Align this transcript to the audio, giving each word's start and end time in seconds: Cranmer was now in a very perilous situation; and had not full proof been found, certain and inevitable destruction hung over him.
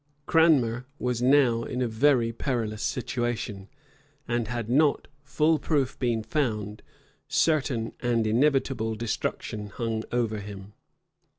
Cranmer 0.25 0.87
was 0.97 1.21
now 1.21 1.61
in 1.61 1.79
a 1.79 1.87
very 1.87 2.33
perilous 2.33 2.81
situation; 2.81 3.69
and 4.27 4.47
had 4.47 4.67
not 4.67 5.07
full 5.21 5.59
proof 5.59 5.99
been 5.99 6.23
found, 6.23 6.81
certain 7.27 7.93
and 7.99 8.25
inevitable 8.25 8.95
destruction 8.95 9.67
hung 9.67 10.03
over 10.11 10.39
him. 10.39 10.73